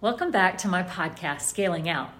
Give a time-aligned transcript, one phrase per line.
[0.00, 2.10] Welcome back to my podcast, Scaling Out.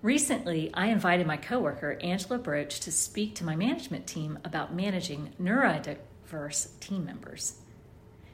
[0.00, 5.34] Recently, I invited my coworker, Angela Broach, to speak to my management team about managing
[5.38, 7.56] neurodiverse team members.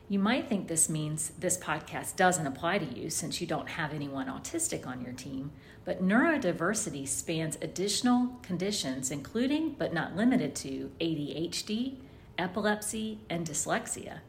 [0.08, 3.92] You might think this means this podcast doesn't apply to you since you don't have
[3.92, 5.50] anyone autistic on your team,
[5.84, 11.96] but neurodiversity spans additional conditions, including but not limited to ADHD,
[12.38, 14.20] epilepsy, and dyslexia.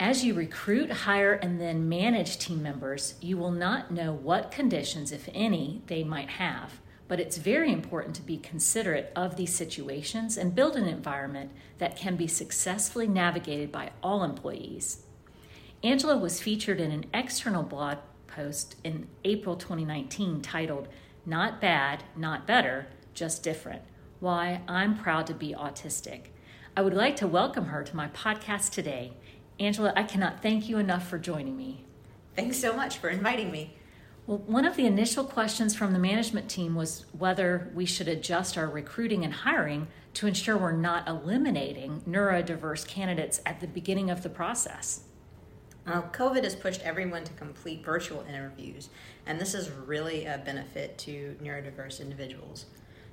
[0.00, 5.12] As you recruit, hire, and then manage team members, you will not know what conditions,
[5.12, 6.80] if any, they might have.
[7.06, 11.98] But it's very important to be considerate of these situations and build an environment that
[11.98, 15.02] can be successfully navigated by all employees.
[15.82, 20.88] Angela was featured in an external blog post in April 2019 titled,
[21.26, 23.82] Not Bad, Not Better, Just Different
[24.18, 26.28] Why I'm Proud to Be Autistic.
[26.74, 29.12] I would like to welcome her to my podcast today
[29.60, 31.84] Angela, I cannot thank you enough for joining me.
[32.34, 33.76] Thanks so much for inviting me.
[34.26, 38.56] Well, one of the initial questions from the management team was whether we should adjust
[38.56, 44.22] our recruiting and hiring to ensure we're not eliminating neurodiverse candidates at the beginning of
[44.22, 45.02] the process.
[45.86, 48.88] Well, COVID has pushed everyone to complete virtual interviews,
[49.26, 52.66] and this is really a benefit to neurodiverse individuals.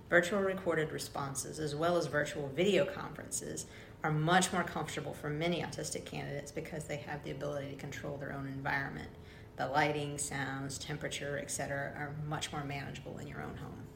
[0.09, 3.65] Virtual recorded responses, as well as virtual video conferences,
[4.03, 8.15] are much more comfortable for many autistic candidates because they have the ability to control
[8.15, 9.09] their own environment.
[9.57, 13.87] The lighting, sounds, temperature, etc., are much more manageable in your own home.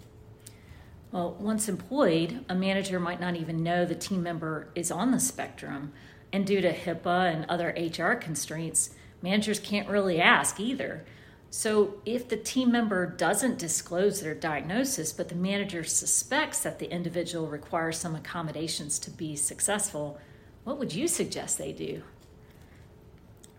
[1.12, 5.20] Well, once employed, a manager might not even know the team member is on the
[5.20, 5.94] spectrum.
[6.34, 11.06] And due to HIPAA and other HR constraints, managers can't really ask either.
[11.54, 16.90] So, if the team member doesn't disclose their diagnosis, but the manager suspects that the
[16.90, 20.18] individual requires some accommodations to be successful,
[20.64, 22.04] what would you suggest they do?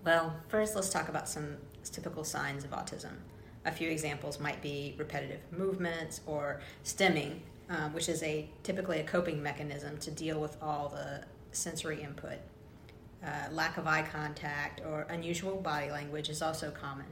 [0.06, 3.12] Well, first, let's talk about some typical signs of autism.
[3.66, 9.04] A few examples might be repetitive movements or stimming, um, which is a typically a
[9.04, 12.38] coping mechanism to deal with all the sensory input.
[13.22, 17.06] Uh, lack of eye contact or unusual body language is also common.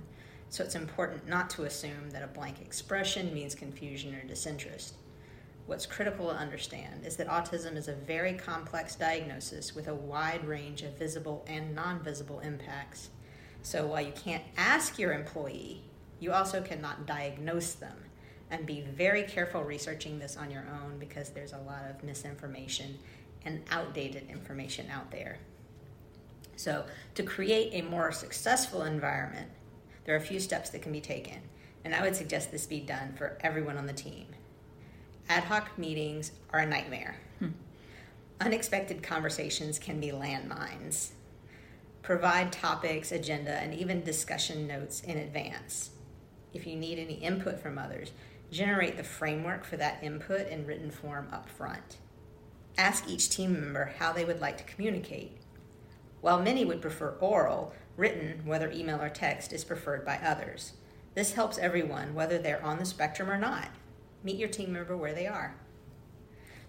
[0.51, 4.95] So it's important not to assume that a blank expression means confusion or disinterest.
[5.67, 10.45] What's critical to understand is that autism is a very complex diagnosis with a wide
[10.45, 13.11] range of visible and non visible impacts.
[13.63, 15.85] So while you can't ask your employee,
[16.19, 17.97] you also cannot diagnose them.
[18.51, 22.99] And be very careful researching this on your own because there's a lot of misinformation
[23.45, 25.39] and outdated information out there.
[26.57, 26.85] So,
[27.15, 29.49] to create a more successful environment,
[30.05, 31.41] there are a few steps that can be taken,
[31.85, 34.27] and I would suggest this be done for everyone on the team.
[35.29, 37.17] Ad hoc meetings are a nightmare.
[37.39, 37.51] Hmm.
[38.41, 41.11] Unexpected conversations can be landmines.
[42.03, 45.91] Provide topics, agenda, and even discussion notes in advance.
[46.53, 48.13] If you need any input from others,
[48.51, 51.99] generate the framework for that input in written form up front.
[52.79, 55.37] Ask each team member how they would like to communicate.
[56.21, 60.73] While many would prefer oral, Written, whether email or text, is preferred by others.
[61.15, 63.69] This helps everyone, whether they're on the spectrum or not.
[64.25, 65.55] Meet your team member where they are.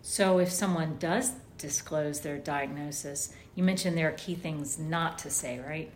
[0.02, 5.30] So, if someone does disclose their diagnosis, you mentioned there are key things not to
[5.30, 5.90] say, right?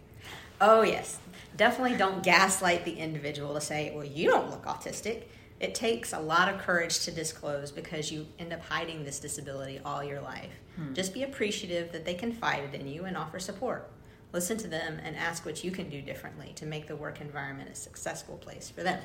[0.61, 1.19] Oh, yes.
[1.57, 5.23] Definitely don't gaslight the individual to say, well, you don't look autistic.
[5.59, 9.79] It takes a lot of courage to disclose because you end up hiding this disability
[9.85, 10.51] all your life.
[10.75, 10.93] Hmm.
[10.93, 13.89] Just be appreciative that they confided in you and offer support.
[14.33, 17.69] Listen to them and ask what you can do differently to make the work environment
[17.71, 18.99] a successful place for them.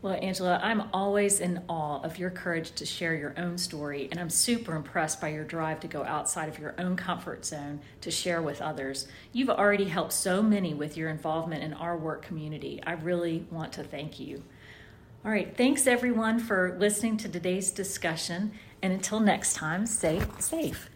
[0.00, 4.18] Well, Angela, I'm always in awe of your courage to share your own story, and
[4.18, 8.10] I'm super impressed by your drive to go outside of your own comfort zone to
[8.10, 9.06] share with others.
[9.32, 12.80] You've already helped so many with your involvement in our work community.
[12.84, 14.42] I really want to thank you.
[15.24, 18.50] All right, thanks everyone for listening to today's discussion,
[18.82, 20.90] and until next time, stay safe.